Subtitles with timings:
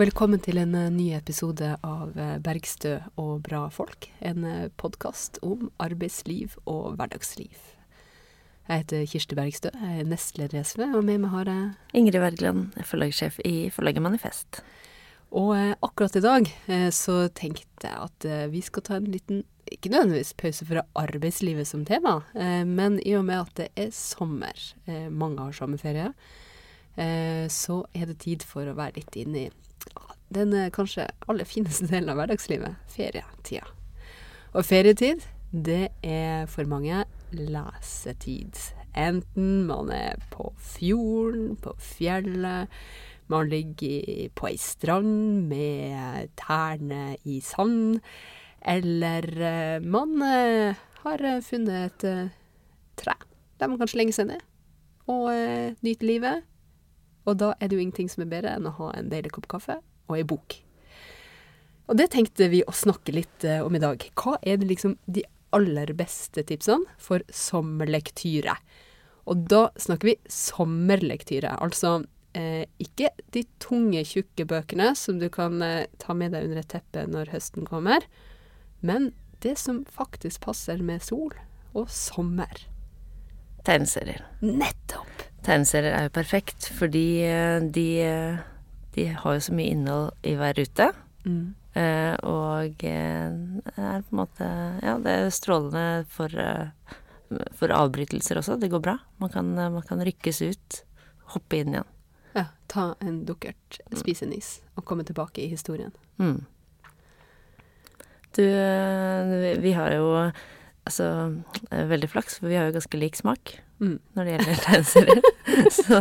[0.00, 4.06] Velkommen til en eh, ny episode av eh, Bergstø og bra folk.
[4.24, 7.58] En eh, podkast om arbeidsliv og hverdagsliv.
[8.70, 12.20] Jeg heter Kirsti Bergstø, jeg er nestleder i SV, og med meg har jeg Ingrid
[12.22, 14.62] Wergeland, forlagssjef i forlaget Manifest.
[15.36, 16.48] Og akkurat i dag
[16.96, 21.84] så tenkte jeg at vi skal ta en liten, ikke nødvendigvis pause fra arbeidslivet som
[21.84, 22.22] tema,
[22.64, 24.70] men i og med at det er sommer,
[25.10, 26.14] mange har sommerferie,
[26.96, 29.50] så er det tid for å være litt inne i
[30.34, 33.66] den eh, kanskje aller fineste delen av hverdagslivet, ferietida.
[34.54, 37.04] Og ferietid, det er for mange
[37.34, 38.58] lesetid.
[38.98, 42.70] Enten man er på fjorden, på fjellet,
[43.30, 48.00] man ligger på ei strand med tærne i sand,
[48.66, 52.32] eller eh, man eh, har eh, funnet et eh,
[52.98, 53.14] tre
[53.60, 54.42] der man kan slenge seg ned
[55.10, 56.46] og eh, nyte livet.
[57.28, 59.48] Og da er det jo ingenting som er bedre enn å ha en deilig kopp
[59.50, 60.56] kaffe og ei bok.
[61.90, 64.04] Og det tenkte vi å snakke litt eh, om i dag.
[64.18, 65.24] Hva er det liksom de
[65.56, 68.54] aller beste tipsene for sommerlektyre?
[69.30, 72.00] Og da snakker vi sommerlektyre, altså
[72.38, 76.70] eh, ikke de tunge, tjukke bøkene som du kan eh, ta med deg under et
[76.72, 78.06] teppe når høsten kommer,
[78.80, 79.10] men
[79.44, 81.34] det som faktisk passer med sol
[81.74, 82.66] og sommer.
[83.66, 84.24] Tegneserier.
[84.40, 85.29] Nettopp!
[85.46, 88.40] Tegneserier er jo perfekt, fordi eh, de, eh,
[88.96, 90.90] de har jo så mye innhold i hver rute.
[91.24, 91.54] Mm.
[91.76, 94.48] eh, Og er på en måte
[94.84, 96.34] Ja, det er strålende for,
[97.56, 98.58] for avbrytelser også.
[98.60, 98.98] Det går bra.
[99.22, 100.82] Man kan, man kan rykkes ut,
[101.32, 101.88] hoppe inn igjen.
[102.36, 105.90] Ja, ta en dukkert, spise en is og komme tilbake i historien.
[106.20, 106.44] Mm.
[108.36, 108.44] Du,
[109.64, 110.12] vi har jo
[110.86, 111.08] altså
[111.70, 113.98] veldig flaks, for vi har jo ganske lik smak Mm.
[114.14, 115.28] når det gjelder tegneserier.
[115.80, 116.00] Så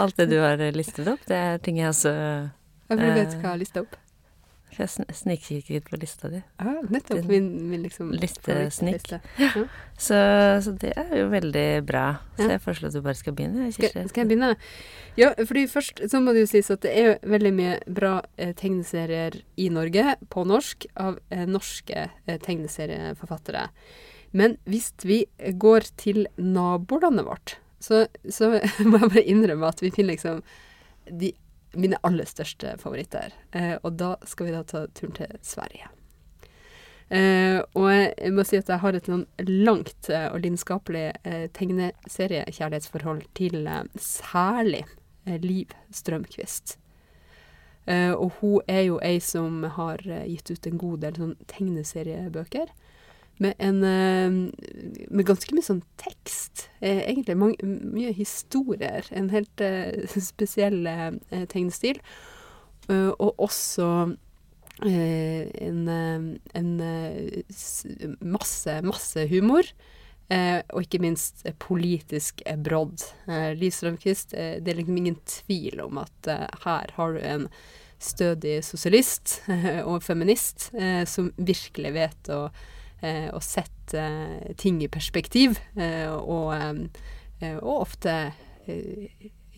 [0.00, 3.24] alt det du har listet opp, det er ting jeg også Jeg vil du hva
[3.24, 3.98] jeg har lista opp?
[4.78, 6.38] Jeg snikkikker litt på lista di.
[6.60, 7.24] Ja, nettopp.
[7.26, 9.10] Min, min liksom listesnikk.
[9.40, 9.64] Ja.
[9.98, 10.18] Så,
[10.62, 12.04] så det er jo veldig bra.
[12.38, 13.70] Så jeg foreslår at du bare skal begynne.
[13.74, 14.52] Skal, skal jeg begynne?
[15.18, 18.52] Ja, fordi først så må det jo sies at det er veldig mye bra eh,
[18.58, 23.66] tegneserier i Norge, på norsk, av eh, norske eh, tegneserieforfattere.
[24.30, 25.24] Men hvis vi
[25.56, 28.50] går til nabolandet vårt, så, så
[28.88, 30.42] må jeg bare innrømme at vi finner liksom
[31.08, 31.32] de,
[31.78, 33.32] mine aller største favoritter.
[33.52, 35.88] Eh, og da skal vi da ta turen til Sverige.
[37.08, 41.46] Eh, og jeg må si at jeg har et noen langt eh, og lidenskapelig eh,
[41.56, 44.82] tegneseriekjærlighetsforhold til eh, særlig
[45.24, 46.76] eh, Liv Strømquist.
[47.88, 52.68] Eh, og hun er jo ei som har gitt ut en god del sånn tegneseriebøker.
[53.38, 54.30] Med en eh,
[55.10, 56.68] Med ganske mye sånn tekst.
[56.80, 59.06] Eh, egentlig mange, mye historier.
[59.10, 60.82] En helt eh, spesiell
[61.50, 62.00] tegnestil.
[62.88, 63.86] Og også
[64.88, 66.70] en, en
[68.24, 69.68] masse, masse humor.
[70.28, 73.00] Eh, og ikke minst eh, politisk eh, brodd.
[73.26, 76.28] Eh, Liv Strømquist, det er liksom ingen tvil om at
[76.64, 77.46] her har du en
[77.98, 79.40] stødig sosialist
[79.88, 80.68] og feminist
[81.10, 82.44] som virkelig vet å,
[83.00, 86.52] eh, å sette eh, ting i perspektiv, eh, og,
[87.62, 88.14] og ofte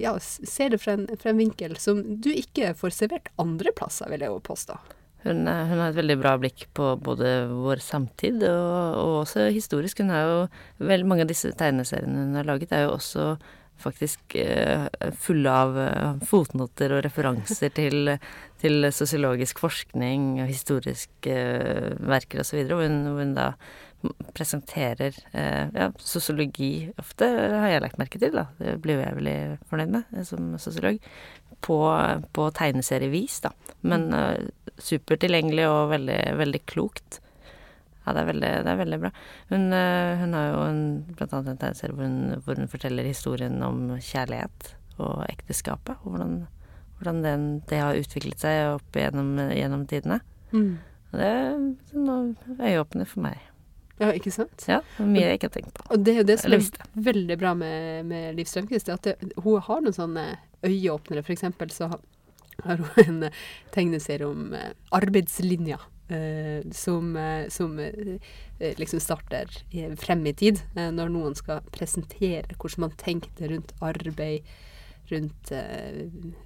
[0.01, 4.11] ja, ser det fra en, fra en vinkel som du ikke får servert andre plasser,
[4.13, 4.77] vil jeg jo påstå.
[5.25, 10.01] Hun, hun har et veldig bra blikk på både vår samtid og, og også historisk.
[10.01, 10.39] Hun har jo
[10.81, 13.27] Veldig mange av disse tegneseriene hun har laget, er jo også
[13.83, 14.87] faktisk eh,
[15.19, 18.15] fulle av eh, fotnoter og referanser til,
[18.63, 23.51] til sosiologisk forskning og historiske eh, verker osv., hvor, hun- hvor hun da
[24.33, 28.47] presenterer ja, sosiologi ofte, har jeg lagt merke til, da.
[28.57, 29.35] Det blir jo jeg veldig
[29.69, 30.97] fornøyd med som sosiolog.
[31.61, 31.77] På,
[32.33, 33.51] på tegneserievis, da.
[33.85, 34.07] Men
[34.81, 37.19] supertilgjengelig og veldig, veldig klokt.
[38.11, 39.11] Ja, det er veldig, det er veldig bra.
[39.53, 40.81] Hun, eh, hun har jo en,
[41.15, 46.17] blant annet en tegneserie hvor hun, hvor hun forteller historien om kjærlighet og ekteskapet, og
[46.17, 46.33] hvordan,
[46.99, 50.19] hvordan den, det har utviklet seg opp gjennom, gjennom tidene.
[51.13, 51.55] Og det er
[51.95, 53.47] noe øyeåpner for meg.
[54.01, 54.65] Ja, ikke sant?
[54.67, 55.87] Ja, mye jeg ikke har tenkt på.
[55.93, 56.67] Og det er jo det som er
[57.07, 60.27] veldig bra med, med Liv Strømquist, at det, hun har noen sånne
[60.67, 61.23] øyeåpnere.
[61.23, 62.01] For eksempel så har,
[62.65, 63.31] hun en
[63.75, 65.79] tegneserie om eh, arbeidslinja.
[66.11, 68.19] Eh, som eh, som eh,
[68.77, 69.49] liksom starter
[69.97, 74.45] frem i tid, når noen skal presentere hvordan man tenkte rundt arbeid,
[75.11, 75.53] rundt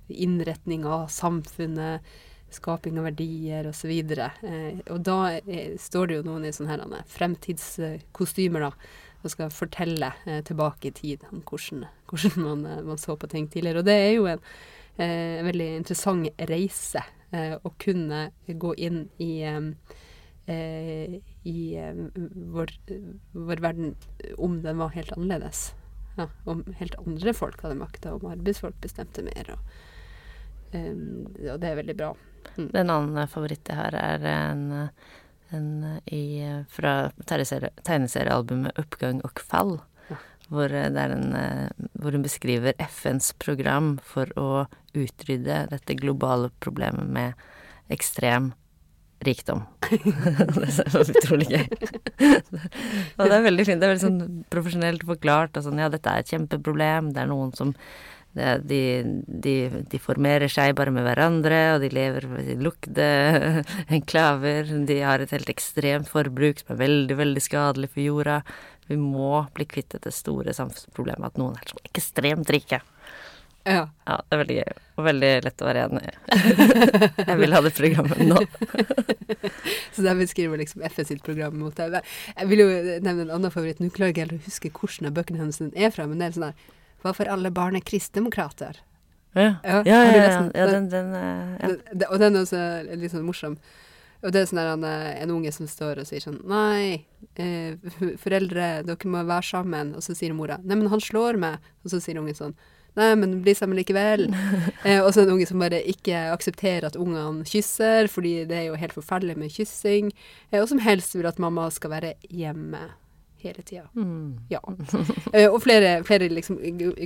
[0.09, 2.07] innretning av samfunnet,
[2.55, 3.91] skaping av verdier osv.
[3.91, 5.19] Eh, og da
[5.81, 8.71] står det jo noen i sånne fremtidskostymer, da,
[9.25, 10.13] og skal fortelle
[10.47, 13.83] tilbake i tid om hvordan, hvordan man, man så på ting tidligere.
[13.83, 14.47] Og det er jo en,
[14.95, 17.03] veldig interessant reise
[17.35, 21.15] å kunne gå inn i eh,
[21.45, 21.59] i
[22.57, 22.73] vår,
[23.33, 23.95] vår, verden
[24.37, 25.73] om den var helt annerledes.
[26.17, 29.55] Ja, om helt andre folk hadde makta, om arbeidsfolk bestemte mer.
[29.57, 29.73] Og,
[30.77, 32.13] og det er veldig bra.
[32.55, 32.69] Mm.
[32.71, 34.65] Den annen favoritt jeg har, er en,
[35.57, 35.71] en
[36.07, 39.81] i, fra tegneseriealbumet 'Oppgang og fall'.
[40.53, 41.31] Hvor, det er en,
[41.97, 47.47] hvor hun beskriver FNs program for å utrydde dette globale problemet med
[47.93, 48.53] ekstrem
[49.25, 49.63] rikdom.
[49.91, 51.65] det er utrolig gøy.
[53.19, 53.81] og det er veldig fint.
[53.81, 55.57] Det er veldig sånn profesjonelt forklart.
[55.59, 57.13] Og sånn, ja, dette er et kjempeproblem.
[57.15, 57.75] Det er noen som
[58.35, 58.81] det, de,
[59.27, 59.55] de,
[59.91, 63.07] de, formerer seg bare med hverandre, og de lever i lukte
[63.95, 64.73] enklaver.
[64.89, 68.41] De har et helt ekstremt forbruk som er veldig, veldig skadelig for jorda.
[68.91, 72.83] Vi må bli kvitt dette store samfunnsproblemet at noen er så ekstremt rike.
[73.65, 73.87] Ja.
[74.05, 74.19] ja.
[74.29, 76.15] Det er veldig gøy, og veldig lett å være enig i.
[77.31, 78.43] jeg vil ha det programmet nå.
[79.95, 82.03] så der beskriver liksom FS sitt program mot deg.
[82.35, 83.81] Jeg vil jo nevne en annen favoritt.
[83.81, 86.29] Nå klarer jeg ikke helt å huske hvordan av bøkene hennes er fra, men det
[86.29, 86.73] er sånn her
[87.05, 88.81] Hva for alle barn er kristdemokrater?
[89.35, 90.03] Ja, ja, ja.
[90.15, 91.73] ja, ja den, den, ja.
[92.09, 92.61] Og den er også
[92.95, 93.59] litt sånn morsom.
[94.25, 97.05] Og det er sånn der, eh, en unge som står og sier sånn Nei,
[97.37, 97.77] eh,
[98.23, 99.93] foreldre, dere må være sammen.
[99.99, 101.67] Og så sier mora Nei, men han slår meg.
[101.85, 102.57] Og så sier ungen sånn
[102.95, 104.29] Nei, men bli sammen likevel.
[104.85, 108.67] Eh, og så en unge som bare ikke aksepterer at ungene kysser, fordi det er
[108.67, 110.11] jo helt forferdelig med kyssing.
[110.51, 112.83] Eh, og som helst vil at mamma skal være hjemme
[113.45, 113.89] hele tida.
[113.97, 114.41] Mm.
[114.53, 114.63] Ja.
[115.35, 116.61] Eh, og flere, flere liksom,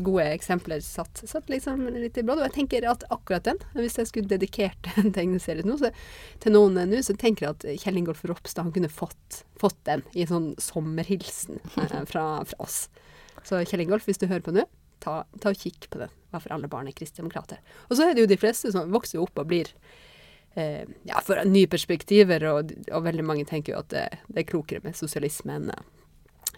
[0.04, 2.42] gode eksempler satt, satt liksom litt i bladet.
[2.42, 5.90] Og jeg tenker at akkurat den, hvis jeg skulle dedikert en tegneserie nå, så,
[6.42, 10.26] til noen nå, så tenker jeg at Kjell Ingolf Ropstad kunne fått, fått den i
[10.26, 12.82] en sånn sommerhilsen eh, fra, fra oss.
[13.48, 14.66] Så Kjell Ingolf, hvis du hører på nå,
[15.04, 16.10] ta, ta og kikk på det.
[16.32, 17.62] Hva for alle barn er kristdemokrater.
[17.88, 19.70] Og så er det jo de fleste som vokser opp og blir
[20.58, 24.50] eh, ja, for nye perspektiver, og, og, veldig mange tenker jo at det, det er
[24.50, 25.72] klokere med sosialisme enn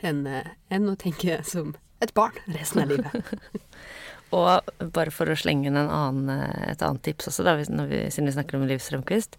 [0.07, 0.27] en,
[0.69, 3.35] en å tenke som et barn resten av livet.
[4.37, 6.31] og bare for å slenge inn annen,
[6.71, 9.37] et annet tips også, da, vi, siden vi snakker om Liv Strømquist.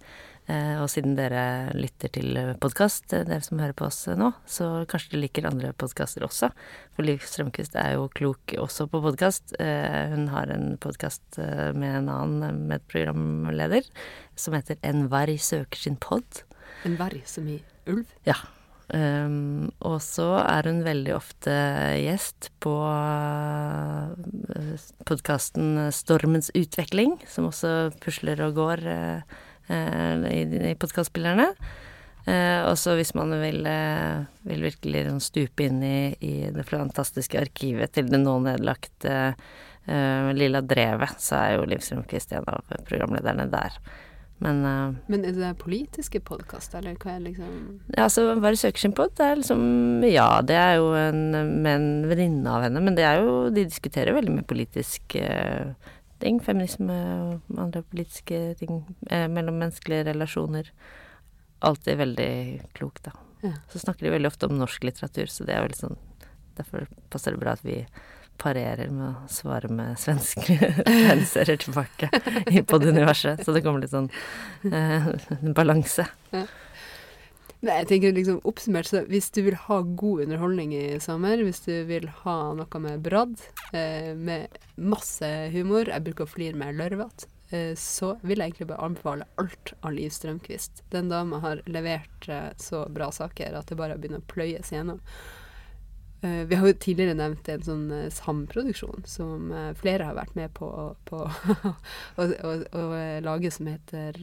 [0.50, 4.86] Eh, og siden dere lytter til podkast, eh, dere som hører på oss nå, så
[4.90, 6.50] kanskje dere liker andre podkaster også.
[6.96, 9.54] For Liv Strømquist er jo klok også på podkast.
[9.62, 13.86] Eh, hun har en podkast med en annen medprogramleder
[14.36, 16.44] som heter En varg søker sin pod.
[16.86, 18.10] En varg som i ulv?
[18.26, 18.36] Ja.
[18.92, 21.54] Um, og så er hun veldig ofte
[22.02, 24.12] gjest på uh,
[25.08, 28.84] podkasten Stormens utvikling, som også pusler og går.
[28.84, 29.40] Uh,
[29.72, 31.48] Eh, i, i podkastspillerne.
[32.26, 36.66] Eh, og så hvis man vil, eh, vil virkelig sånn stupe inn i, i, det
[36.68, 42.50] fantastiske arkivet til det nå nedlagte eh, Lilla Drevet, så er jo Liv Strømquist en
[42.52, 43.80] av programlederne der.
[44.42, 47.56] Men, uh, Men er det politiske podkaster, eller hva er liksom
[47.94, 49.06] Ja, altså Bare det sin på?
[49.18, 51.22] det er liksom Ja, det er jo en,
[51.62, 55.74] med en venninne av henne, men det er jo De diskuterer veldig mye politisk uh,
[56.22, 56.42] ting.
[56.42, 58.84] Feminisme og andre politiske ting.
[59.10, 60.70] Uh, mellommenneskelige relasjoner.
[61.62, 62.34] Alltid veldig
[62.78, 63.14] klokt, da.
[63.42, 63.56] Ja.
[63.70, 66.02] Så snakker de veldig ofte om norsk litteratur, så det er veldig sånn
[66.58, 67.80] Derfor passer det bra at vi
[68.42, 70.58] parerer med å svare med svenske
[70.88, 72.10] tegneserier tilbake
[72.50, 73.46] i poduniverset.
[73.46, 74.10] Så det kommer litt sånn
[74.68, 75.14] eh,
[75.56, 76.08] balanse.
[76.34, 76.46] Ja.
[77.62, 81.62] Nei, jeg tenker liksom oppsummert, så hvis du vil ha god underholdning i sommer, hvis
[81.68, 83.36] du vil ha noe med bradd,
[83.78, 88.72] eh, med masse humor, jeg bruker å flire med lørvete, eh, så vil jeg egentlig
[88.72, 90.82] bare anbefale alt av Liv Strømquist.
[90.90, 94.98] Den dama har levert eh, så bra saker at det bare begynner å pløyes gjennom.
[96.22, 100.36] Uh, vi har jo tidligere nevnt en sånn uh, samproduksjon som uh, flere har vært
[100.38, 101.22] med på å
[103.26, 104.20] lage, som heter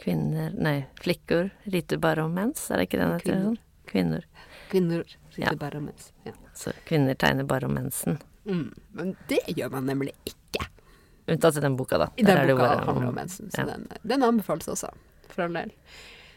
[0.00, 3.42] Kvinner Nei, flikkor riter bare om mens, er det ikke den heter?
[3.44, 3.60] Sånn?
[3.86, 4.26] Kvinner.
[4.72, 5.56] Kvinner riter ja.
[5.60, 6.10] bare om mens.
[6.26, 6.32] Ja.
[6.54, 8.18] Så kvinner tegner bare om mensen.
[8.44, 8.72] Mm.
[8.92, 10.66] Men det gjør man nemlig ikke.
[11.26, 12.10] Unntatt i den boka, da.
[12.16, 13.66] I den boka handler om mensen, så ja.
[13.66, 14.90] den, den, anbefales også,
[15.28, 15.72] for all del.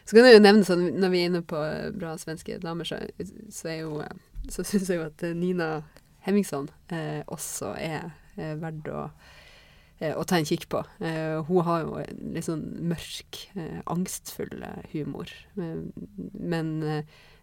[0.08, 1.58] Så kan jeg jo nevne sånn, når vi er inne på
[2.00, 2.96] bra svenske damer, så,
[3.52, 4.02] så jo
[4.48, 5.82] Så syns jeg jo at Nina
[6.24, 9.08] Hemmingsson eh, også er eh, verdt å
[9.98, 10.82] Eh, å ta en kikk på.
[11.02, 12.02] Eh, hun har jo
[12.34, 14.62] litt sånn mørk, eh, angstfull
[14.92, 15.32] humor.
[15.58, 16.70] Men,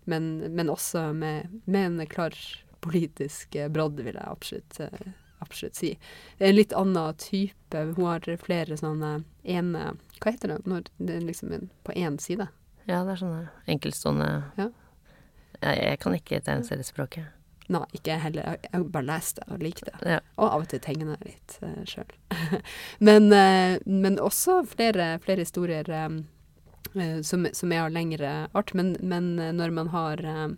[0.05, 2.35] men, men også med, med, en klar
[2.85, 4.79] politisk brodd, vil jeg absolutt,
[5.43, 5.93] absolutt si.
[6.37, 7.83] Det er en litt annen type.
[7.95, 12.47] Hun har flere sånne ene Hva heter det når det er liksom på én side?
[12.85, 14.69] Ja, det er sånne enkeltstående ja.
[15.59, 17.31] jeg, jeg kan ikke tegneseriespråket.
[17.73, 18.59] Nei, ikke jeg heller.
[18.61, 20.15] Jeg, bare leste og likte det.
[20.15, 20.19] Ja.
[20.37, 22.13] Og av og til tegner jeg litt uh, sjøl.
[23.07, 26.21] men, uh, men også flere, flere historier um,
[26.95, 28.73] eh, som, som er av lengre art.
[28.73, 30.49] Men, men eh, når man har eh, eh,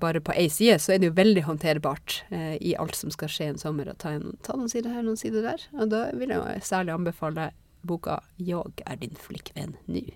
[0.00, 3.28] bare på ei side, så er det jo veldig håndterbart eh, i alt som skal
[3.32, 3.90] skje en sommer.
[3.92, 5.66] Å ta, en, ta noen sider her, noen sider der.
[5.76, 7.50] Og da vil jeg særlig anbefale
[7.88, 10.14] boka 'Jeg er din flikkvenn nu'.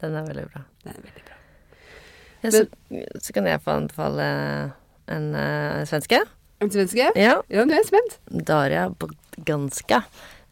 [0.00, 0.64] Den er veldig bra.
[0.84, 1.38] Den er veldig bra.
[2.42, 2.66] Ja, så,
[3.20, 4.26] så kan jeg få anbefale
[5.08, 6.20] en uh, svenske.
[6.60, 7.10] En svenske?
[7.16, 7.40] Ja.
[7.48, 8.18] Ja, du er spent.
[8.28, 10.02] Daria Bogdanska,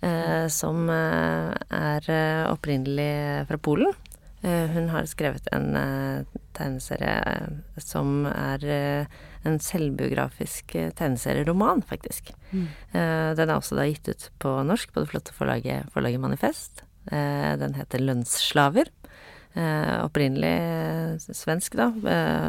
[0.00, 3.92] eh, som eh, er eh, opprinnelig fra Polen.
[4.40, 6.24] Eh, hun har skrevet en eh,
[6.58, 9.16] tegneserie eh, som er eh,
[9.48, 12.34] en selvbiografisk eh, tegneserieroman, faktisk.
[12.48, 12.68] Mm.
[13.36, 16.80] den er også da gitt ut på norsk på det flotte forlaget, forlaget Manifest.
[17.10, 18.88] Den heter Lønnsslaver.
[20.00, 21.90] Opprinnelig svensk, da.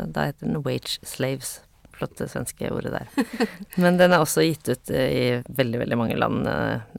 [0.07, 1.57] Da heter den Wage Slaves.
[1.99, 3.11] Flotte svenske ordet der.
[3.83, 6.47] Men den er også gitt ut i veldig, veldig mange land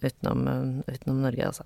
[0.05, 0.45] utenom,
[0.85, 1.65] utenom Norge, altså.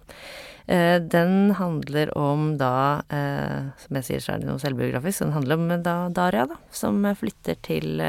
[0.66, 5.35] Eh, den handler om da, eh, som jeg sier så er det noe selvbiografisk, den
[5.37, 8.00] handler om eh, da Daria, da, som flytter til,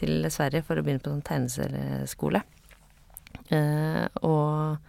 [0.00, 2.42] til Sverige for å begynne på sånn tegneserieskole.
[3.54, 4.82] Eh, og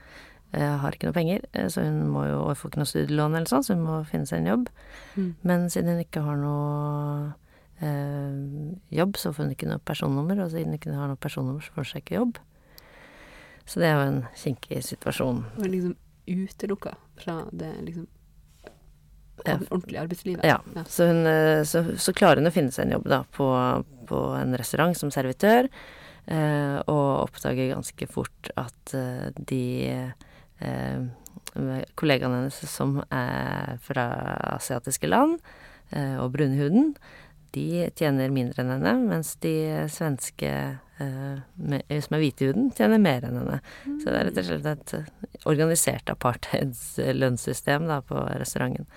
[0.53, 3.63] har ikke noe penger, så hun må jo og får ikke noe studielån eller sånn,
[3.65, 4.67] så hun må finne seg en jobb.
[5.17, 5.31] Mm.
[5.49, 7.33] Men siden hun ikke har noe
[8.93, 11.73] jobb, så får hun ikke noe personnummer, og siden hun ikke har noe personnummer, så
[11.73, 12.37] får hun seg ikke jobb.
[13.65, 15.41] Så det er jo en kinkig situasjon.
[15.57, 15.97] Og liksom
[16.29, 18.07] utelukka fra det liksom
[19.43, 20.45] ordentlige arbeidslivet.
[20.45, 20.59] Ja.
[20.87, 23.47] Så, hun, eh, så, så klarer hun å finne seg en jobb da på,
[24.09, 25.67] på en restaurant som servitør,
[26.25, 29.65] eh, og oppdager ganske fort at eh, de
[30.63, 31.03] eh,
[31.99, 34.07] kollegaene hennes som er fra
[34.55, 35.41] asiatiske land,
[35.91, 36.93] eh, og brune huden,
[37.53, 39.55] de tjener mindre enn henne, mens de
[39.93, 40.49] svenske
[40.99, 43.59] med, som er hvite i huden, tjener mer enn henne.
[43.83, 48.89] Så det er rett og slett et eh, organisert apartheidslønnssystem på restauranten.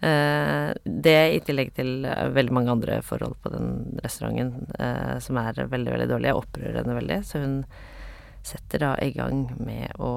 [0.00, 5.40] Eh, det i tillegg til eh, veldig mange andre forhold på den restauranten eh, som
[5.42, 7.18] er veldig, veldig dårlige, opprører henne veldig.
[7.26, 7.56] Så hun
[8.46, 10.12] setter da i gang med å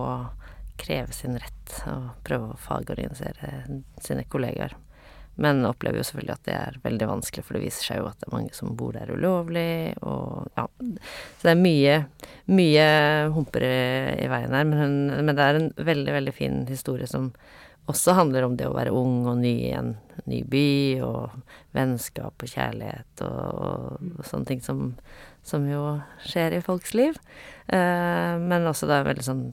[0.81, 4.77] kreve sin rett og prøve å fagorganisere sine kollegaer.
[5.35, 8.19] Men opplever jo selvfølgelig at det er veldig vanskelig, for det viser seg jo at
[8.19, 11.97] det er mange som bor der ulovlig, og ja Så det er mye,
[12.51, 12.85] mye
[13.35, 17.31] humper i, veien her, men, hun, men det er en veldig, veldig fin historie som
[17.89, 19.95] også handler om det å være ung og ny i en
[20.29, 20.67] ny by,
[21.05, 21.33] og
[21.75, 24.83] vennskap og kjærlighet og, og sånne ting som,
[25.47, 25.81] som jo
[26.27, 27.17] skjer i folks liv.
[27.71, 29.43] Eh, men også er en veldig sånn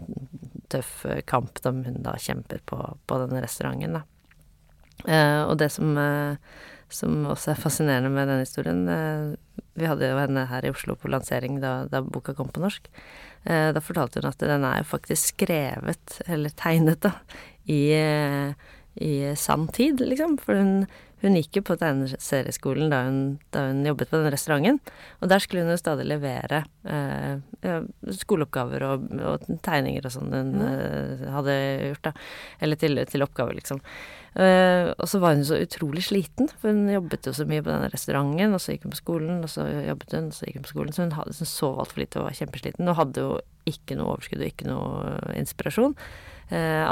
[0.68, 4.04] tøff kamp som hun da kjemper på, på denne restauranten, da.
[5.06, 6.36] Eh, og det som, eh,
[6.90, 10.96] som også er fascinerende med denne historien eh, Vi hadde jo henne her i Oslo
[10.98, 12.88] på lansering da, da boka kom på norsk.
[13.46, 17.12] Da fortalte hun at den er jo faktisk skrevet, eller tegnet, da,
[17.70, 17.94] i,
[18.98, 20.34] i sann tid, liksom.
[20.42, 20.88] For hun,
[21.22, 23.00] hun gikk jo på tegneserieskolen da
[23.54, 24.78] da hun jobbet på den restauranten.
[25.22, 27.40] Og der skulle hun jo stadig levere eh,
[28.20, 31.58] skoleoppgaver og, og tegninger og sånn hun eh, hadde
[31.90, 32.14] gjort, da.
[32.62, 33.82] Eller til, til oppgaver, liksom.
[34.38, 37.72] Eh, og så var hun så utrolig sliten, for hun jobbet jo så mye på
[37.72, 40.60] denne restauranten, og så gikk hun på skolen, og så jobbet hun, og så gikk
[40.60, 40.94] hun på skolen.
[40.94, 44.14] Så hun, hadde, hun sov altfor lite og var kjempesliten, og hadde jo ikke noe
[44.14, 45.96] overskudd og ikke noe inspirasjon.
[46.54, 46.84] Eh,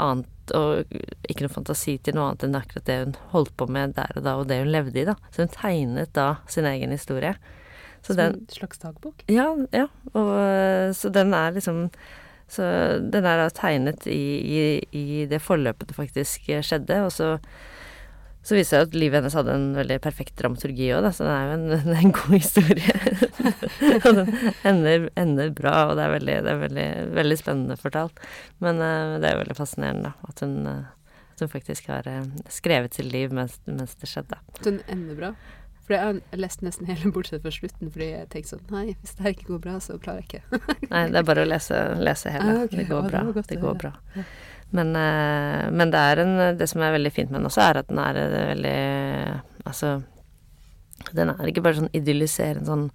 [0.55, 0.91] og
[1.27, 4.25] ikke noe fantasi til noe annet enn akkurat det hun holdt på med der og
[4.25, 5.17] da, og det hun levde i, da.
[5.31, 7.35] Så hun tegnet da sin egen historie.
[8.01, 9.23] Så Som den en slags dagbok?
[9.27, 9.87] Ja, ja.
[10.13, 11.89] Og, eh, så den er liksom
[12.47, 12.63] Så
[13.03, 14.59] den er da tegnet i, i,
[14.95, 17.33] i det forløpet det faktisk skjedde, og så
[18.45, 21.33] så viser det seg at livet hennes hadde en veldig perfekt dramaturgi òg, så det
[21.33, 22.95] er jo en, en god historie.
[24.05, 24.31] og den
[24.67, 28.21] ender, ender bra, og det er veldig, det er veldig, veldig spennende fortalt.
[28.63, 32.07] Men uh, det er jo veldig fascinerende, da, at hun, uh, at hun faktisk har
[32.07, 34.39] uh, skrevet sitt liv mens, mens det skjedde.
[34.55, 35.33] At den ender bra?
[35.87, 39.13] For jeg har lest nesten hele bortsett fra slutten, fordi jeg tenkte sånn Nei, hvis
[39.15, 40.59] det her ikke går bra, så klarer jeg ikke.
[40.91, 42.49] Nei, det er bare å lese, lese hele.
[42.51, 42.81] Ah, okay.
[42.81, 43.21] Det går Ja, det bra.
[43.29, 43.93] var godt Det går bra.
[44.15, 44.25] bra.
[44.75, 47.77] Men, eh, men det er en Det som er veldig fint med den også, er
[47.81, 48.79] at den er eh, veldig
[49.67, 50.01] Altså
[51.15, 52.89] Den er ikke bare sånn idylliserende sånn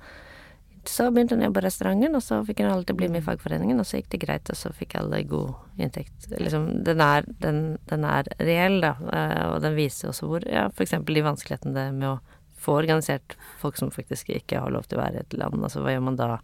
[0.85, 3.25] Så begynte hun å jobbe i restauranten, og så fikk hun alltid bli med i
[3.25, 6.27] fagforeningen, og så gikk det greit, og så fikk alle god inntekt.
[6.33, 10.65] Liksom, den er, den, den er reell, da, eh, og den viser også hvor Ja,
[10.83, 12.17] eksempel de vanskelighetene det med å
[12.63, 15.63] få organisert folk som faktisk ikke har lov til å være i et land.
[15.63, 16.41] Altså hva gjør man da?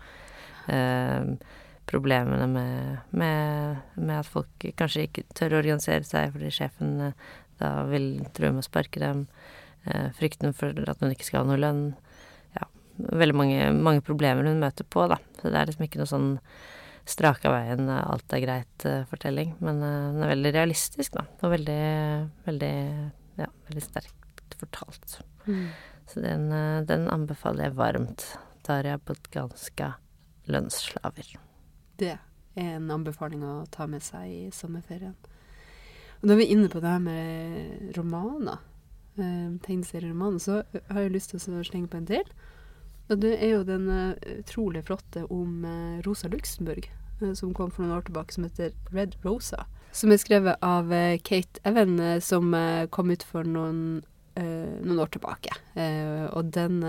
[0.70, 1.34] Eh,
[1.88, 7.28] problemene med, med, med at folk kanskje ikke tør å organisere seg fordi sjefen eh,
[7.58, 9.24] da vil true med å sparke dem.
[9.88, 11.82] Eh, frykten for at hun ikke skal ha noe lønn.
[12.54, 15.18] Ja, veldig mange, mange problemer hun møter på, da.
[15.40, 16.30] Så det er liksom ikke noe sånn
[17.08, 19.56] av veien, alt er greit-fortelling.
[19.64, 21.24] Men den er veldig realistisk, da.
[21.40, 21.80] Og veldig,
[22.44, 22.74] veldig,
[23.40, 25.18] ja, veldig sterkt fortalt.
[25.48, 25.66] Mm.
[26.12, 26.48] Så den,
[26.86, 28.28] den, anbefaler jeg varmt.
[28.68, 29.94] Daria Podganska,
[30.46, 31.47] 'Lønnsslaver'.
[31.98, 35.16] Det er en anbefaling å ta med seg i sommerferien.
[36.22, 38.58] Og vi er inne på det her med romaner,
[39.18, 42.24] eh, tegneserieromaner, så har jeg lyst til å slenge på en til.
[43.08, 46.90] Og det er jo den uh, utrolig flotte om uh, Rosa Luxemburg,
[47.22, 49.64] uh, som kom for noen år tilbake, som heter Red Rosa.
[49.96, 50.90] Som er skrevet av
[51.24, 52.52] Kate Evan, som
[52.92, 54.02] kom ut for noen,
[54.38, 55.54] noen år tilbake.
[56.30, 56.80] og den,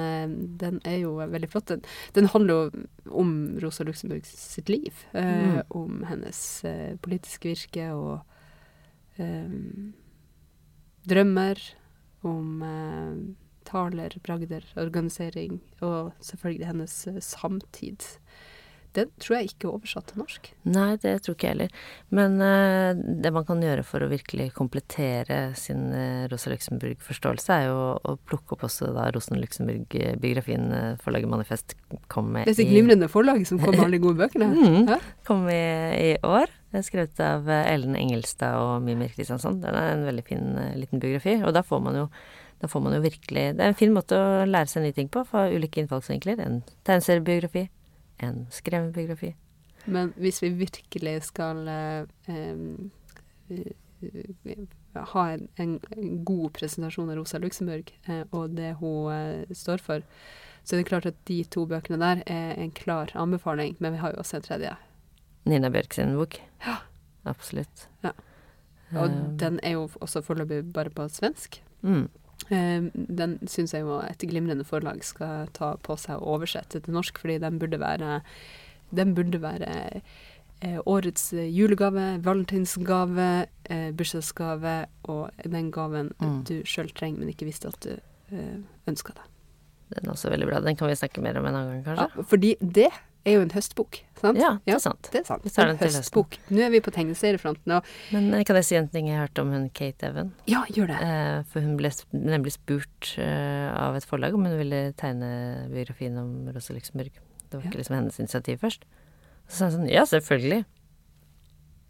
[0.61, 1.71] den, er jo veldig flott.
[1.71, 2.85] Den, den, handler jo
[3.21, 5.03] om Rosa Luxemburg sitt liv.
[5.13, 5.61] Mm.
[5.73, 6.41] Om hennes
[7.01, 9.93] politiske virke og um,
[11.09, 11.61] drømmer,
[12.27, 13.17] om uh,
[13.69, 18.05] taler, bragder, organisering og selvfølgelig hennes samtid.
[18.97, 20.49] Den tror jeg ikke er oversatt til norsk.
[20.69, 21.75] Nei, det tror ikke jeg heller.
[22.15, 27.69] Men uh, det man kan gjøre for å virkelig komplettere sin uh, Rosa Luxemburg-forståelse, er
[27.69, 31.77] jo å plukke opp også da Rosen Luxemburg-biografien uh, forlaget Manifest
[32.11, 34.49] kom med i Dette glimrende forlaget som kom med alle gode bøkene?
[34.57, 35.63] mm, kom i,
[36.09, 36.49] i år.
[36.69, 39.61] Det er skrevet av Ellen Engelstad og Mimir Kristiansson.
[39.61, 41.39] Den er en veldig fin liten biografi.
[41.41, 42.11] Og da får man jo
[42.59, 45.09] da får man jo virkelig Det er en fin måte å lære seg nye ting
[45.11, 46.41] på fra ulike innfallsvinkler.
[46.43, 47.69] En tegneseriebiografi,
[48.25, 49.33] en skremmebiografi.
[49.85, 52.03] Men hvis vi virkelig skal eh,
[54.93, 55.79] ha en, en,
[56.25, 60.05] god presentasjon av Rosa Luxemburg eh, og det hun eh, står for,
[60.63, 63.77] så er det klart at de to bøkene der er en klar anbefaling.
[63.79, 64.75] Men vi har jo også en tredje.
[65.49, 66.41] Nina Bjørk sin bok.
[66.65, 66.81] Ja.
[67.27, 67.87] Absolutt.
[68.03, 68.11] Ja.
[68.95, 71.61] Og um, den er jo også foreløpig bare på svensk.
[71.81, 72.07] Mm.
[72.47, 76.95] Eh, den syns jeg jo et glimrende forlag skal ta på seg og oversette til
[76.95, 78.21] norsk, fordi den burde være
[78.95, 80.01] Den burde være
[80.61, 86.39] eh, årets julegave, valentinsgave, eh, bursdagsgave og den gaven mm.
[86.49, 87.91] du sjøl trenger, men ikke visste at du
[88.33, 88.57] eh,
[88.89, 89.27] ønska deg.
[89.93, 90.63] Den er også veldig bra.
[90.65, 92.09] Den kan vi snakke mer om en annen gang, kanskje?
[92.09, 92.89] Ja, fordi det
[93.27, 94.39] er jo en høstbok, sant?
[94.39, 95.09] Ja, det er sant.
[95.11, 95.47] det er sant.
[95.59, 96.37] En høstbok.
[96.53, 97.73] Nå er vi på tegneseriefronten.
[97.75, 100.31] Og Men eh, kan jeg si en ting jeg har hørt om hun Kate Evan?
[100.49, 100.99] Ja, gjør det.
[101.03, 105.31] Eh, for hun ble nemlig spurt eh, av et forlag om hun ville tegne
[105.73, 107.11] biografien om Rosa Luxemburg.
[107.49, 107.71] Det var ja.
[107.71, 108.87] ikke liksom hennes initiativ først.
[109.49, 110.63] Så sa hun sånn ja, selvfølgelig.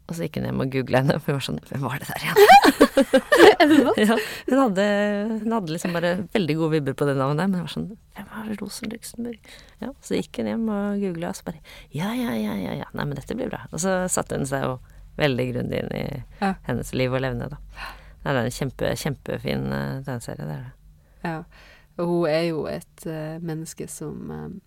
[0.09, 2.09] Og så gikk hun hjem og googla henne, for hun var sånn Hvem var det
[2.09, 2.39] der igjen?
[3.63, 3.99] er?
[4.01, 4.17] Ja,
[4.49, 4.85] hun hadde,
[5.43, 8.29] hun hadde, liksom bare veldig gode vibber på det navnet, men hun var sånn Hvem
[8.33, 9.51] var Rosen Luxemburg?
[9.83, 11.61] Ja, så gikk hun hjem og googla, og så bare
[11.95, 12.89] Ja, ja, ja, ja, ja.
[12.97, 13.61] Nei, men dette blir bra.
[13.69, 14.77] Og så satte hun seg jo
[15.19, 16.03] veldig grundig inn i
[16.39, 16.53] ja.
[16.67, 17.59] hennes liv og levne, da.
[18.23, 20.73] Nei, det er en kjempe, kjempefin uh, tegneserie, det er det.
[21.27, 21.37] Ja.
[21.99, 24.57] Og hun er jo et uh, menneske som, um,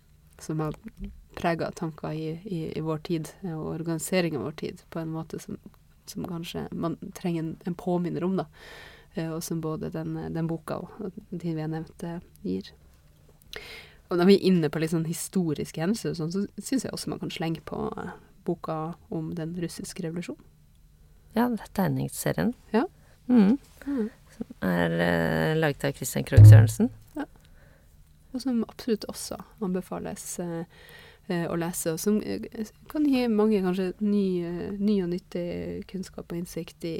[0.41, 0.77] som har
[1.35, 5.39] prega tanker i, i, i, vår tid, og organisering av vår tid, på en måte
[5.39, 5.57] som,
[6.09, 8.47] som kanskje man trenger en, en påminner om, da.
[9.13, 12.71] Eh, og som både den, den boka og de vi har nevnt, eh, gir.
[14.09, 17.13] Og når vi er inne på litt sånn historiske hendelser, sånn, så syns jeg også
[17.13, 18.11] man kan slenge på eh,
[18.45, 20.43] boka om den russiske revolusjonen.
[21.33, 22.51] Ja, det er tegningsserien.
[22.73, 22.83] Ja.
[23.27, 23.57] Mm.
[23.87, 24.09] Mm.
[24.35, 26.91] Som er uh, laget av Christian Krogh Sørensen.
[27.17, 27.25] Ja.
[28.33, 30.27] Og som absolutt også anbefales.
[30.43, 30.65] Eh,
[31.31, 32.43] å lese, og som eh,
[32.91, 36.97] kan gi mange kanskje ny, eh, ny, og nyttig kunnskap og innsikt i,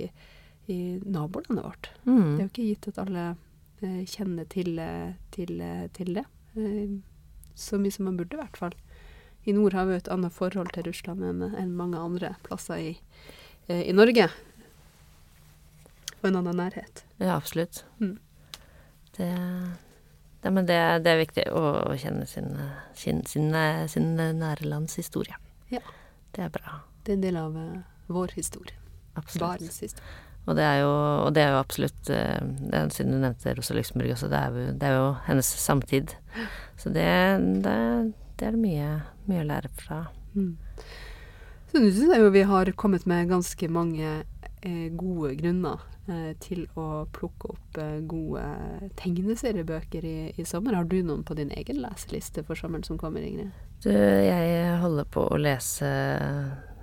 [0.72, 1.90] i nabolandet vårt.
[2.06, 2.22] Mm.
[2.22, 3.26] Det er jo ikke gitt at alle
[3.84, 4.80] eh, kjenner til,
[5.36, 5.60] til,
[5.98, 6.26] til det.
[6.56, 6.96] Eh,
[7.56, 8.78] så mye som man burde, i hvert fall.
[9.44, 12.92] I nord har vi et annet forhold til Russland enn enn mange andre plasser i,
[13.68, 14.30] eh, i Norge.
[16.22, 17.04] Og en annen nærhet.
[17.20, 17.84] Ja, absolutt.
[18.00, 18.16] Mm.
[19.18, 19.32] Det
[20.43, 21.63] ja, men det, det, er viktig å,
[21.95, 22.49] kjenne sin,
[22.99, 23.53] sin, sin,
[23.88, 25.38] sin nære lands historie.
[25.71, 25.79] Ja.
[26.36, 26.82] Det er bra.
[27.03, 27.77] Det er en del av uh,
[28.12, 28.75] vår historie.
[29.15, 29.63] Absolutt.
[29.63, 30.19] Historie.
[30.43, 30.89] Og det er jo,
[31.23, 32.41] og det er jo absolutt uh,
[32.73, 36.17] er, Siden du nevnte Rosa Luxemburg også, det er, jo, det er jo hennes samtid.
[36.82, 37.08] Så det,
[37.63, 37.77] det,
[38.41, 38.91] det er mye,
[39.29, 40.01] mye å lære fra.
[40.36, 40.58] Mm.
[41.71, 45.92] Så nå syns jeg jo vi har kommet med ganske mange eh, gode grunner Eh,
[46.44, 48.44] til å plukke opp eh, gode
[49.00, 50.76] tegneseriebøker i, i, sommer.
[50.76, 53.54] Har du noen på din egen leseliste for sommeren som kommer, Ingrid?
[53.86, 55.89] Du, jeg holder på å lese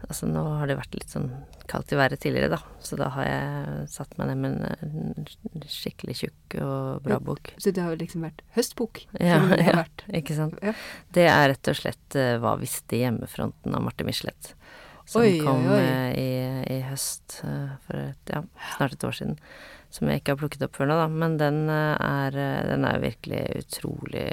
[0.01, 1.29] Altså nå har det vært litt sånn
[1.71, 2.59] kaldt i været tidligere, da.
[2.83, 7.53] Så da har jeg satt meg ned med en skikkelig tjukk og bra bok.
[7.61, 9.05] Så det har jo liksom vært høstbok?
[9.21, 10.03] Ja, ja vært.
[10.09, 10.57] ikke sant.
[10.65, 10.73] Ja.
[11.15, 14.55] Det er rett og slett Hva visste hjemmefronten av Marte Michelet
[15.11, 15.91] som oi, kom oi, oi.
[16.21, 16.31] I,
[16.71, 18.45] i, høst uh, for et, ja,
[18.77, 19.37] snart et år siden.
[19.91, 21.11] Som jeg ikke har plukket opp før nå, da.
[21.11, 22.39] Men den uh, er,
[22.71, 24.29] den er virkelig utrolig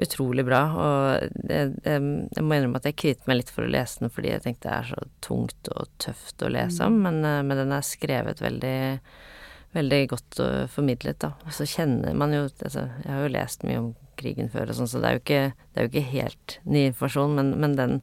[0.00, 0.62] utrolig bra.
[0.74, 4.12] Og jeg, jeg, jeg må innrømme at jeg kviet meg litt for å lese den
[4.12, 7.60] fordi jeg tenkte det er så tungt og tøft å lese om, men, eh, men
[7.62, 8.78] den er skrevet veldig
[9.74, 11.32] veldig godt og formidlet, da.
[11.48, 14.78] Og så kjenner man jo altså, Jeg har jo lest mye om krigen før og
[14.78, 15.42] sånn, så det er jo ikke,
[15.74, 17.96] det er jo ikke helt ny informasjon, men, men den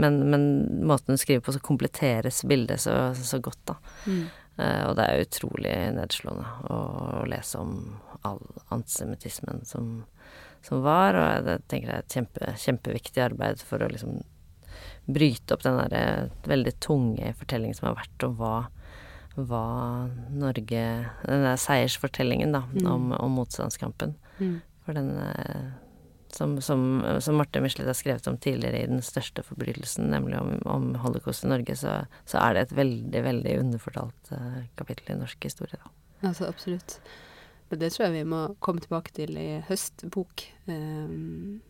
[0.00, 0.46] men, men,
[0.86, 3.76] måten hun skriver på, så kompletteres bildet så, så godt, da.
[4.06, 4.24] Mm.
[4.54, 6.76] Uh, og det er utrolig nedslående å,
[7.20, 7.72] å lese om
[8.24, 8.42] all
[8.74, 9.88] antisemittismen som,
[10.62, 14.22] som, var, og jeg tenker det er et kjempe, kjempeviktig arbeid for å liksom
[15.04, 18.54] bryte opp den derre veldig tunge fortellingen som har vært om hva
[19.34, 19.64] hva
[20.30, 20.82] Norge
[21.26, 22.86] Den der seiersfortellingen, da, mm.
[22.86, 24.14] om, om, motstandskampen.
[24.38, 24.60] Mm.
[24.84, 25.72] For den eh,
[26.34, 30.56] som, som, som Marte Michelet har skrevet om tidligere i den største forbrytelsen, nemlig om,
[30.68, 35.20] om holocaust i Norge, så, så, er det et veldig, veldig underfortalt uh, kapittel i
[35.20, 35.92] norsk historie, da.
[36.28, 36.98] Altså absolutt.
[37.70, 40.46] Men det tror jeg vi må komme tilbake til i høstbok.
[40.66, 41.62] Um,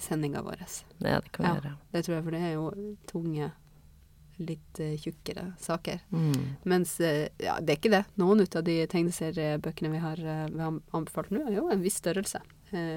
[0.00, 0.62] sendinga vår.
[1.04, 1.74] Ja, det kan vi ja, gjøre.
[1.92, 3.50] Det tror jeg, for det er jo tunge
[4.42, 6.00] litt uh, tjukkere saker.
[6.14, 6.56] Mm.
[6.70, 8.04] Mens ja, det er ikke det.
[8.22, 12.00] Noen ut av de tegneseriebøkene vi har, vi har anbefalt nå, er jo en viss
[12.00, 12.40] størrelse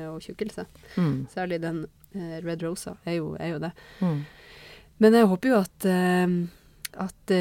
[0.10, 0.68] og tjukkelse.
[0.96, 1.26] Mm.
[1.32, 1.86] Særlig den
[2.16, 3.72] Red Rosa er jo, er jo det.
[4.00, 4.22] Mm.
[5.04, 5.88] Men jeg håper jo at,
[7.04, 7.34] at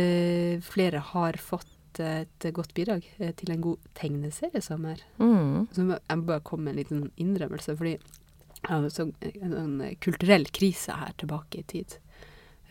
[0.66, 3.06] flere har fått et godt bidrag
[3.38, 5.04] til en god tegneseriesommer.
[5.22, 5.68] Mm.
[5.70, 10.48] Så jeg må bare komme med en liten innrømmelse, fordi jeg har en, en kulturell
[10.50, 11.94] krise her tilbake i tid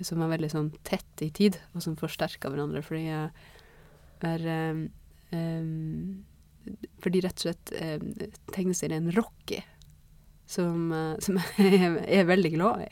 [0.01, 2.83] som er veldig sånn tett i tid, og som forsterker hverandre.
[2.85, 3.29] Fordi jeg
[4.25, 4.85] er um,
[5.35, 6.23] um,
[7.03, 8.09] Fordi rett og slett um,
[8.53, 9.61] tegneserien Rocky,
[10.49, 12.91] som, uh, som jeg er veldig glad i,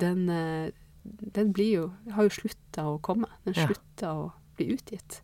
[0.00, 0.68] den, uh,
[1.04, 1.84] den blir jo
[2.16, 3.28] Har jo slutta å komme.
[3.44, 3.68] Den ja.
[3.68, 4.26] slutta å
[4.58, 5.20] bli utgitt.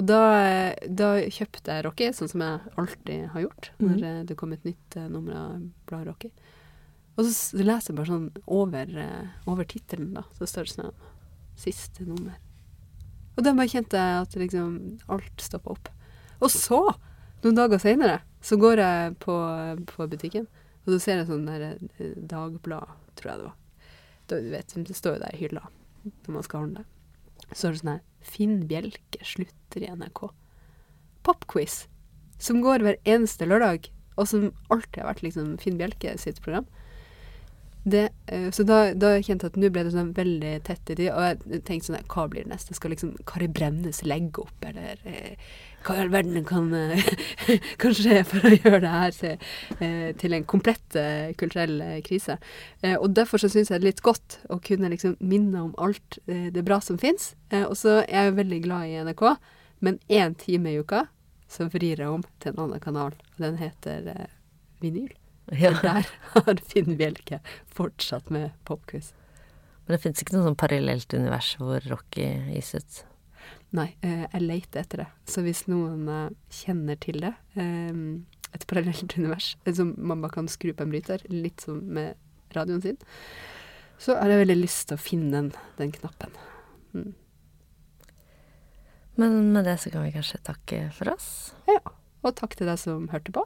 [0.00, 0.22] Og da,
[0.88, 4.20] da, kjøpte jeg Rocky, sånn som jeg alltid har gjort når mm.
[4.30, 6.30] det kom et nytt nummer av bladet Rocky.
[7.12, 8.94] Og så leser jeg bare sånn over,
[9.44, 10.24] over tittelen, da.
[10.38, 10.94] Så står det sånn
[11.60, 12.38] Siste nummer.
[13.36, 14.72] Og da bare kjente jeg at liksom
[15.12, 15.90] alt stoppa opp.
[16.42, 16.80] Og så,
[17.44, 19.36] noen dager seinere, så går jeg på,
[19.86, 20.48] på, butikken,
[20.82, 23.58] og så ser jeg sånn der eh, Dagblad, tror jeg det var.
[24.26, 25.62] Da, du vet, det står jo der i hylla
[26.02, 26.84] når man skal handle.
[27.52, 30.24] Så er det sånn her Finn Bjelke slutter i NRK.
[31.26, 31.84] Popquiz.
[32.42, 33.86] Som går hver eneste lørdag,
[34.18, 36.66] og som alltid har vært liksom Finn Bjelke sitt program.
[37.82, 40.96] Det, uh, så da, da, kjente jeg at nå ble det sånn veldig tett i
[41.00, 42.76] tid, og jeg tenkte sånn Hva blir det neste?
[42.78, 45.54] Skal liksom Kari Bremnes legge opp, eller uh,
[45.86, 47.12] hva i all verden kan, uh,
[47.82, 49.46] kan, skje for å gjøre det her til,
[50.20, 50.98] til en komplett
[51.40, 52.38] kulturell krise?
[52.92, 56.18] og derfor så syns jeg det er litt godt å kunne liksom minne om alt
[56.26, 57.32] det bra som fins.
[57.52, 59.24] og så er jeg veldig glad i NRK,
[59.82, 61.06] men én time i uka
[61.50, 64.28] så vrir jeg om til en annen kanal, og den heter
[64.82, 65.12] Vinyl.
[65.58, 65.72] Ja.
[65.82, 69.12] Der har Finn Bjelke fortsatt med popquiz.
[69.84, 73.00] Men det fins ikke noe sånn parallelt univers hvor Rocky gis ut?
[73.76, 75.08] Nei, eh, jeg leter etter det.
[75.28, 78.02] Så hvis noen eh, kjenner til det, eh,
[78.52, 82.18] et parallelt univers som man bare kan skru på en bryter, litt som med
[82.56, 83.00] radioen sin,
[84.02, 86.34] så har jeg veldig lyst til å finne den, den knappen.
[86.92, 87.12] Mm.
[89.20, 91.28] Men med det så kan vi kanskje takke for oss?
[91.68, 91.80] Ja.
[92.22, 93.44] Og takk til deg som hørte på.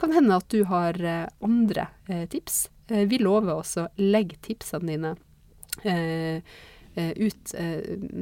[0.00, 2.66] Kan hende at du har eh, andre eh, tips.
[2.88, 5.16] Eh, vi lover også å legge tipsene dine
[6.96, 7.54] ut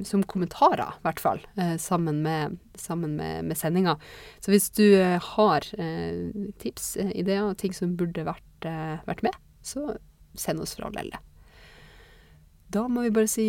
[0.06, 1.42] som kommentarer, i hvert fall,
[1.78, 3.94] sammen med, sammen med, med sendinga.
[4.42, 5.68] Så hvis du har
[6.62, 8.68] tips, ideer og ting som burde vært,
[9.06, 9.94] vært med, så
[10.34, 11.22] send oss for all elde.
[12.74, 13.48] Da må vi bare si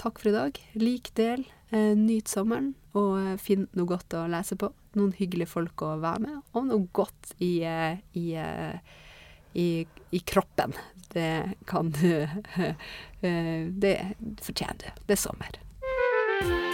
[0.00, 0.62] takk for i dag.
[0.80, 5.94] Lik del, nyt sommeren, og finn noe godt å lese på noen hyggelige folk å
[6.02, 8.78] være med, og noe godt i, eh, i, eh,
[9.52, 10.72] i, i kroppen.
[11.12, 12.12] Det kan du
[13.20, 13.96] eh, Det
[14.42, 15.02] fortjener du.
[15.06, 16.71] Det er sommer.